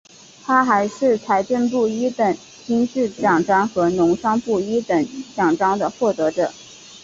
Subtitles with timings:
[0.43, 6.51] 他还是财政部一等金质奖章和农商部一等奖章的获得者。